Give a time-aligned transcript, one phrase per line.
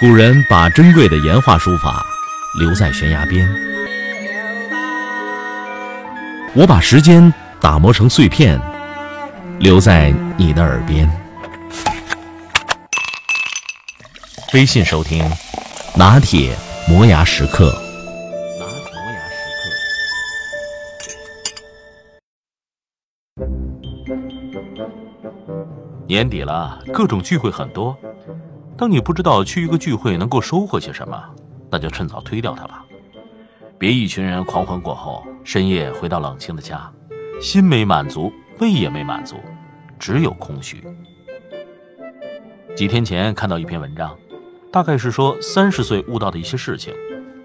[0.00, 2.06] 古人把珍贵的岩画书法
[2.60, 3.52] 留在悬崖边，
[6.54, 8.60] 我把时间打磨成碎片，
[9.58, 11.10] 留在你的耳边。
[14.54, 15.28] 微信收听，
[15.96, 16.56] 拿铁
[16.88, 17.72] 磨牙时刻。
[18.60, 19.50] 拿铁磨牙时
[25.44, 25.66] 刻。
[26.06, 27.98] 年底了，各种聚会很多。
[28.78, 31.20] 当你不知道去一个聚会能够收获些什么，
[31.68, 32.84] 那就趁早推掉它吧。
[33.76, 36.88] 别一群人狂欢过后，深夜回到冷清的家，
[37.40, 39.34] 心没满足，胃也没满足，
[39.98, 40.80] 只有空虚。
[42.76, 44.16] 几天前看到一篇文章，
[44.72, 46.94] 大概是说三十岁悟到的一些事情，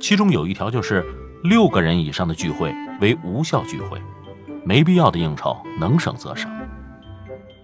[0.00, 1.04] 其中有一条就是
[1.42, 4.00] 六个人以上的聚会为无效聚会，
[4.64, 6.50] 没必要的应酬能省则省。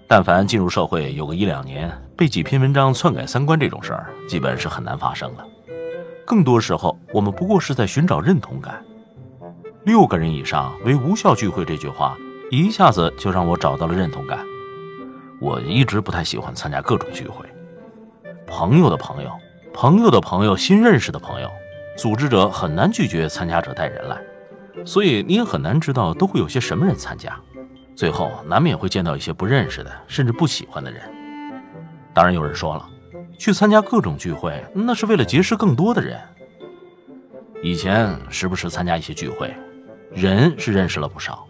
[0.06, 5.44] 但凡进入社会有个一两年，被几篇文章篡改三观这种事儿，基本是很难发生了。
[6.26, 8.82] 更多时候，我们不过是在寻找认同感。
[9.84, 12.16] 六个人以上为无效聚会这句话，
[12.50, 14.38] 一下子就让我找到了认同感。
[15.40, 17.44] 我一直不太喜欢参加各种聚会，
[18.46, 19.30] 朋友的朋友，
[19.72, 21.50] 朋友的朋友，新认识的朋友，
[21.98, 24.18] 组织者很难拒绝参加者带人来，
[24.84, 27.38] 所以你也很难知道都会有些什么人参加。
[27.94, 31.02] 最后难免会见到一些不认识的，甚至不喜欢的人。
[32.12, 32.88] 当然，有人说了，
[33.38, 36.20] 去参加各种聚会，那是为了结识更多的人。
[37.62, 39.54] 以前时不时参加一些聚会，
[40.12, 41.46] 人是认识了不少，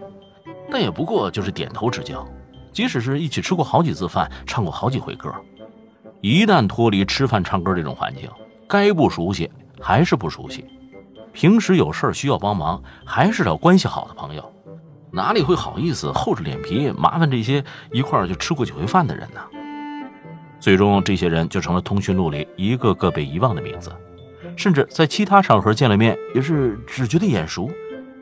[0.71, 2.27] 但也不过就是点头之交。
[2.73, 5.33] 即使是一起吃过好几次饭，唱过好几回歌，
[6.21, 8.29] 一旦脱离吃饭唱歌这种环境，
[8.69, 10.67] 该不熟悉还是不熟悉。
[11.33, 14.53] 平时有事需要帮忙，还是找关系好的朋友。
[15.15, 19.41] 哪里会好意思厚着脸皮麻烦这些一块儿就吃过几回饭的人呢？
[20.59, 23.93] 最终，这些人就成了通讯录里一个个被遗忘的名字，
[24.57, 27.71] 甚至在其他场合见了面，也是只觉得眼熟，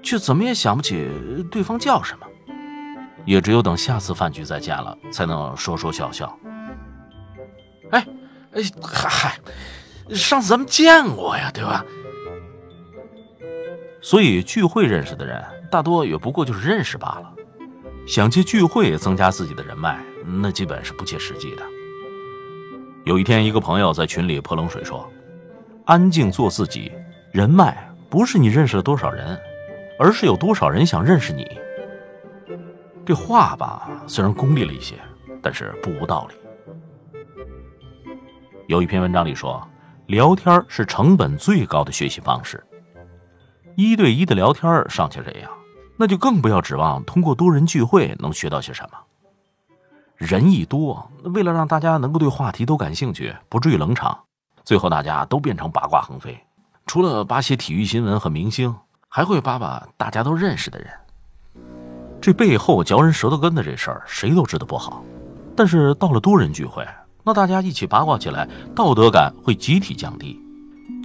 [0.03, 1.09] 却怎么也想不起
[1.51, 2.27] 对方叫什么。
[3.25, 6.37] 也只有等下次饭局再见了，才能说说笑笑。
[7.93, 8.05] 哎，
[8.53, 9.39] 哎，嗨嗨，
[10.11, 11.85] 上次咱们见过呀，对吧？
[14.03, 15.43] 所以聚会认识的人。
[15.73, 17.33] 大多也不过就是认识罢了，
[18.07, 21.63] 想借聚会增加自己的人脉，那基本是不切实际的。
[23.07, 25.11] 有一天，一个朋友在群里泼冷水说
[25.87, 26.93] ：“安静做自己，
[27.33, 29.41] 人脉不是你认识了多少人，
[29.99, 31.51] 而是有多少人想认识你。”
[33.07, 34.97] 这话吧，虽然功利了一些，
[35.41, 36.35] 但是不无道理。
[38.67, 39.67] 有一篇文章里说，
[40.09, 42.63] 聊天是成本最高的学习方式，
[43.75, 45.51] 一对一的聊天尚且这样。
[46.03, 48.99] 那就更不要指望通过多人聚会能学到些什么。
[50.17, 54.19] 人一多，为了让大家能够对话题都感兴趣，不至于冷场，
[54.65, 56.37] 最后大家都变成八卦横飞。
[56.87, 58.75] 除了扒些体育新闻和明星，
[59.09, 60.89] 还会扒扒大家都认识的人。
[62.21, 65.05] 这背后嚼人舌头根的这事儿，谁都知道不好。
[65.55, 66.85] 但是到了多人聚会，
[67.23, 70.37] 那大家一起八卦起来，道德感会集体降低，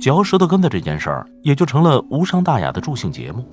[0.01, 3.47] 嚼舌头根的这件事儿也就成了无伤大雅的助兴节目。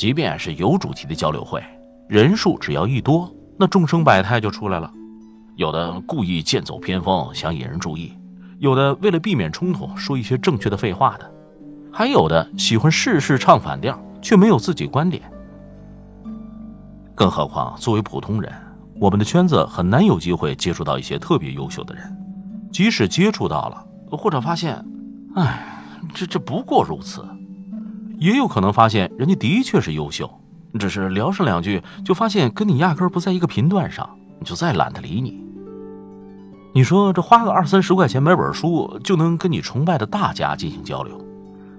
[0.00, 1.62] 即便是有主题的交流会，
[2.08, 4.90] 人数只要一多，那众生百态就出来了。
[5.56, 8.16] 有的故意剑走偏锋，想引人注意；
[8.60, 11.26] 有的为了避免冲突，说一些正确的废话的；
[11.92, 15.22] 还有的喜欢事事唱反调，却没有自己观点。
[17.14, 18.50] 更何况，作为普通人，
[18.98, 22.10] 我们的圈子很难有机会接触到一些特别优秀的人。
[22.72, 24.82] 即使接触到了，或者发现，
[25.34, 25.84] 哎，
[26.14, 27.22] 这这不过如此。
[28.20, 30.30] 也有可能发现人家的确是优秀，
[30.78, 34.08] 只是聊上两句就发现跟你压根不在一个频段上，
[34.38, 35.42] 你就再懒得理你。
[36.74, 41.18] 你说这花个二三十块钱买本书就能跟你崇拜的大家进行交流，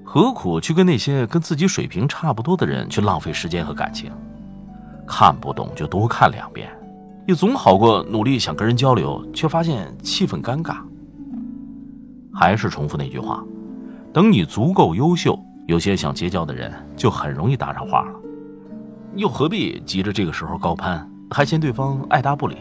[0.03, 4.12] 何苦去跟那些跟自己水平差不多的人去浪费时间和感情？
[5.08, 6.68] 看不懂就多看两遍，
[7.28, 10.78] 也总好过努力想跟人交流却发现气氛尴尬。
[12.34, 13.44] 还是重复那句话，
[14.11, 15.40] 等你足够优秀。
[15.72, 18.12] 有些想结交的人就很容易搭上话了，
[19.16, 22.58] 又何必急着这个时候高攀，还嫌对方爱搭不理？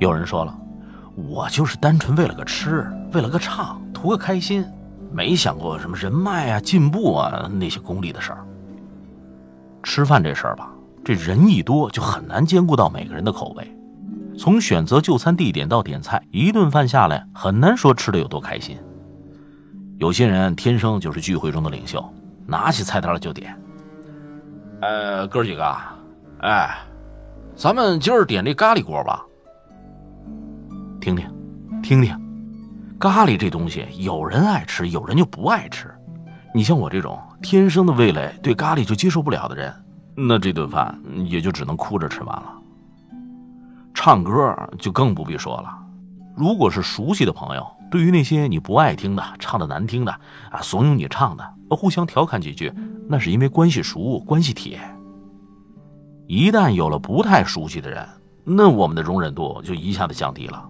[0.00, 0.58] 有人说了，
[1.14, 4.64] 我就是单纯为了个吃，为了个唱，图个开心，
[5.12, 8.44] 没想过什么人脉啊、进步啊那些功利的事儿。
[9.84, 10.68] 吃饭这事儿吧，
[11.04, 13.72] 这人一多就很难兼顾到每个人的口味，
[14.36, 18.76] 从选择就餐地点到点菜，一顿饭下来很难说吃的有多开心。
[20.02, 22.04] 有些人天生就是聚会中的领袖，
[22.44, 23.56] 拿起菜单就点。
[24.80, 25.76] 呃，哥几个，
[26.40, 26.76] 哎，
[27.54, 29.24] 咱们今儿点这咖喱锅吧。
[31.00, 31.24] 听听，
[31.84, 32.18] 听听，
[32.98, 35.88] 咖喱这东西，有人爱吃，有人就不爱吃。
[36.52, 39.72] 你像我这种天生的味蕾对咖喱就接受不了的人，
[40.16, 42.52] 那这顿饭也就只能哭着吃完了。
[43.94, 45.72] 唱歌就更不必说了，
[46.34, 50.10] 如果是熟悉的朋友，对于那些你不爱听的、唱的难听的
[50.50, 52.72] 啊，怂恿你唱的，互相调侃几句，
[53.06, 54.80] 那是因为关系熟、关系铁。
[56.26, 58.08] 一旦有了不太熟悉的人，
[58.44, 60.66] 那我们的容忍度就一下子降低了。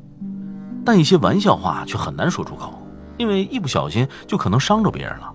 [0.84, 2.76] 但一些玩笑话却很难说出口，
[3.18, 5.32] 因为一不小心就可能伤着别人了，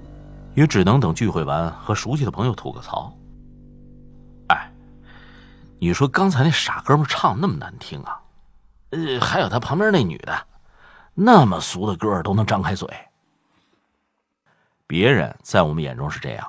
[0.56, 3.16] 也只能等聚会完和熟悉的朋友吐个槽。
[4.50, 4.70] 哎，
[5.80, 8.20] 你说刚才那傻哥们唱那么难听啊，
[8.90, 10.38] 呃，还有他旁边那女的，
[11.20, 12.88] 那么俗的歌都能张开嘴。
[14.86, 16.48] 别人在我们眼中是这样，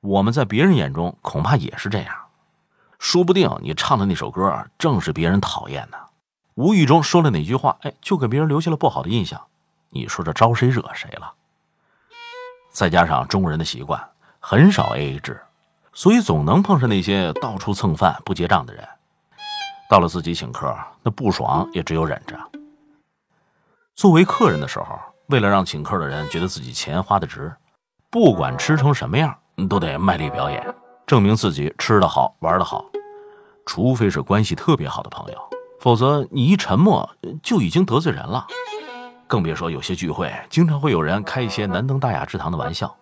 [0.00, 2.16] 我们在别人眼中恐怕也是这样，
[2.98, 5.98] 说不定你唱的那首歌正是别人讨厌的。
[6.54, 9.38] 无意中说了哪句话，哎，就给别人留下了不好的印象。
[9.90, 11.34] 你说这招谁惹谁了？
[12.70, 14.02] 再加上中国人的习惯，
[14.40, 15.38] 很少 AA 制，
[15.92, 18.82] 所以总能碰上那些到处蹭饭不结账的人。
[19.90, 22.38] 到了自己请客，那不爽也只有忍着。
[23.96, 24.86] 作为客人的时候，
[25.28, 27.50] 为了让请客的人觉得自己钱花的值，
[28.10, 29.34] 不管吃成什么样，
[29.70, 30.62] 都得卖力表演，
[31.06, 32.84] 证明自己吃得好玩得好。
[33.64, 35.38] 除非是关系特别好的朋友。
[35.80, 37.08] 否则，你一沉默
[37.42, 38.46] 就已经得罪人了。
[39.26, 42.94] 更别说有些聚会，经常会有人开一些难登大雅之堂的玩笑，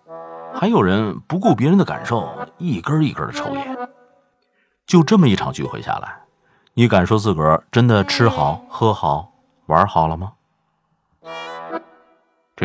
[0.53, 2.25] 还有人不顾别人的感受，
[2.57, 3.77] 一根一根的抽烟。
[4.87, 6.21] 就这么一场聚会下来，
[6.73, 9.33] 你敢说自个儿真的吃好、喝好、
[9.65, 10.31] 玩好了吗？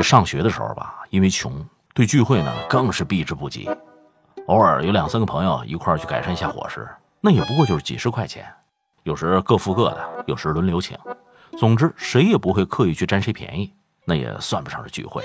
[0.02, 1.64] 上学的时候吧，因为穷，
[1.94, 3.69] 对聚会呢更是避之不及。
[4.47, 6.88] 偶尔有两三个朋友一块去改善一下伙食，
[7.20, 8.47] 那也不过就是几十块钱。
[9.05, 10.99] 有时各付各的，有时轮流请，
[11.58, 13.73] 总之谁也不会刻意去占谁便宜，
[14.05, 15.23] 那也算不上是聚会。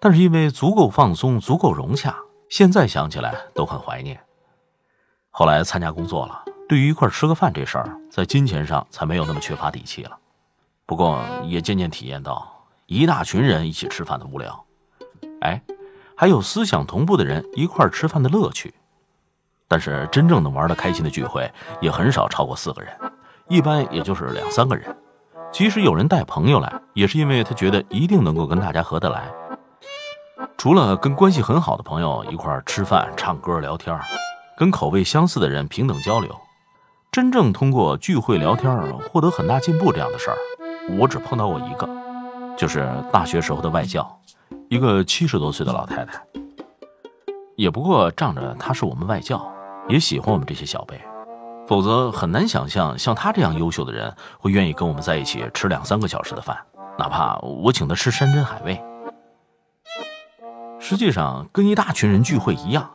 [0.00, 2.14] 但是因为足够放松，足够融洽，
[2.48, 4.20] 现在想起来都很怀念。
[5.30, 10.16] 后来参加工作了，对于一块吃个饭这事儿，在金钱上才没有那么缺乏底气了。
[10.84, 12.55] 不过也渐渐体验到
[12.86, 14.64] 一大群人一起吃饭的无聊，
[15.40, 15.60] 哎，
[16.16, 18.72] 还有思想同步的人一块吃饭的乐趣。
[19.66, 21.50] 但是真正能玩得开心的聚会
[21.80, 22.92] 也很少超过四个人，
[23.48, 24.96] 一般也就是两三个人。
[25.50, 29.28] 即使有人带朋友来，也是因为他觉得一定能够跟大家合得来。
[30.56, 33.98] 除了跟关系很好的朋友一块吃饭、唱歌、聊天，
[34.56, 36.32] 跟口味相似的人平等交流，
[37.10, 40.36] 真正通过聚会聊天获得很大进步这样的事儿，
[40.96, 41.88] 我只碰到过一个，
[42.56, 44.18] 就是大学时候的外教，
[44.68, 46.20] 一个七十多岁的老太太，
[47.56, 49.52] 也不过仗着她是我们外教。
[49.88, 51.00] 也喜欢我们这些小辈，
[51.68, 56.58] 否则很难想象像她这样优秀的人会愿意跟我们在一起吃两三个小时的饭，
[56.98, 58.82] 哪怕我请她吃山珍海味。
[60.80, 62.90] 实际上，跟一大群人聚会一样，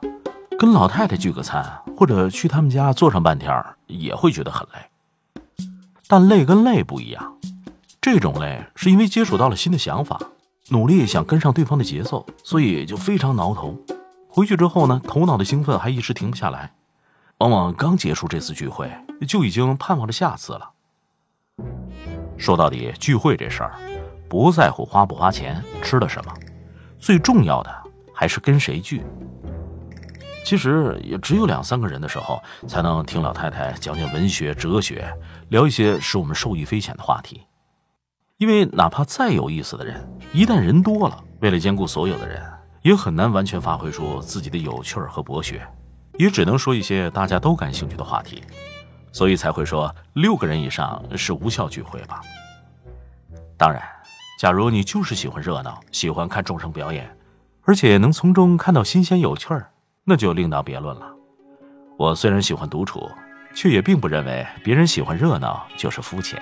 [0.59, 5.65] 跟老太太聚个餐，或者去他们家坐上半天，也会觉得很累。
[6.09, 7.37] 但累跟累不一样，
[8.01, 10.19] 这种累是因为接触到了新的想法，
[10.69, 13.77] 努力想跟上对方的节奏，所以就非常挠头。
[14.27, 16.73] 回去之后呢，头脑的兴奋还一时停不下来。
[17.37, 18.91] 往往刚结束这次聚会，
[19.27, 20.71] 就已经盼望着下次了。
[22.37, 23.77] 说到底，聚会这事儿，
[24.27, 26.33] 不在乎花不花钱，吃了什么，
[26.97, 27.71] 最重要的
[28.15, 29.03] 还是跟谁聚。
[30.43, 35.07] 其实也只有两三个人的时候，才能听老太太讲讲文学、哲学，
[35.49, 37.41] 聊一些使我们受益匪浅的话题。
[38.41, 42.41] 因为哪怕再有意思的人，一旦人多了，为了兼顾所有的人，
[42.81, 45.61] 也很难完全发挥出自己的有趣儿和博学。
[46.17, 48.41] 也只能说一些大家都感兴趣的话题，
[49.11, 52.19] 所以才会说六个人以上是无效聚会吧。
[53.57, 53.79] 当然，
[54.39, 57.15] 假如你就是喜欢热闹，喜欢看众生表演，
[57.61, 59.69] 而且能从中看到新鲜有趣儿，
[60.03, 61.05] 那就另当别论了。
[61.95, 63.07] 我虽然喜欢独处，
[63.53, 66.41] 却也并不认为别人喜欢热闹就是肤浅。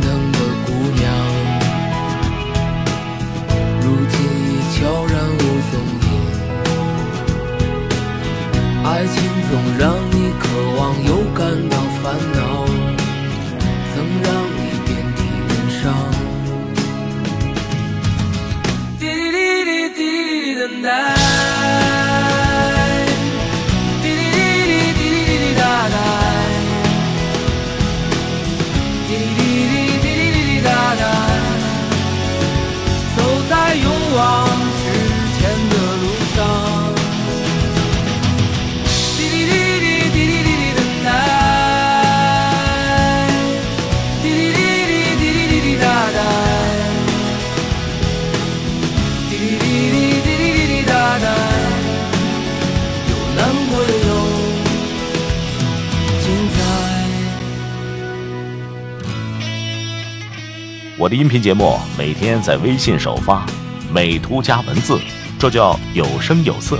[61.01, 63.43] 我的音频节目每天在微信首发，
[63.91, 64.99] 美图加文字，
[65.39, 66.77] 这叫有声有色。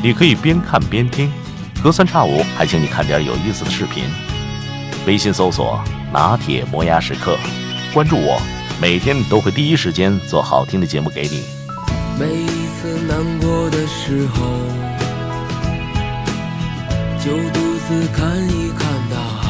[0.00, 1.28] 你可以边看边听，
[1.82, 4.04] 隔三差五还请你看点有意思的视频。
[5.08, 5.82] 微信搜索
[6.14, 7.36] “拿铁磨牙时刻”，
[7.92, 8.40] 关注我，
[8.80, 11.42] 每天都会第一时间做好听的节目给你。
[12.16, 12.46] 每一
[12.80, 14.46] 次难过的时候，
[17.18, 19.47] 就独自看一看大海，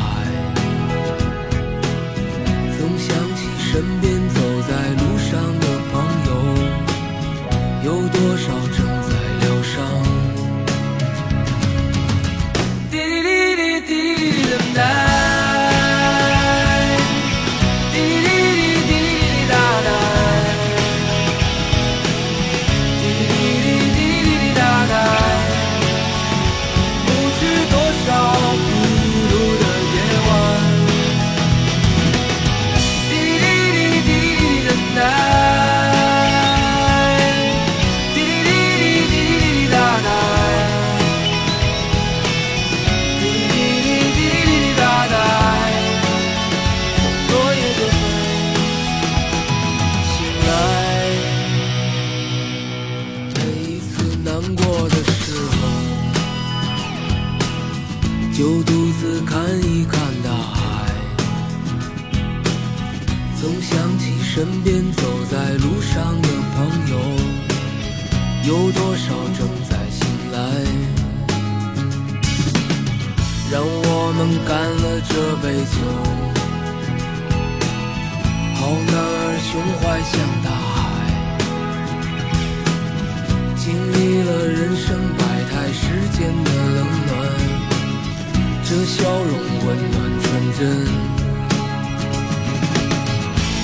[63.70, 66.56] 想起身边走在路上的朋
[66.88, 66.96] 友，
[68.44, 70.00] 有多少正在醒
[70.32, 70.36] 来。
[73.50, 75.44] 让我们干了这杯
[75.74, 75.76] 酒。
[78.54, 80.80] 好男儿胸怀像大海，
[83.56, 84.86] 经历了人生
[85.18, 85.20] 百
[85.50, 85.80] 态世
[86.16, 87.08] 间的冷暖，
[88.64, 89.32] 这笑容
[89.66, 90.26] 温暖纯
[90.58, 90.58] 真。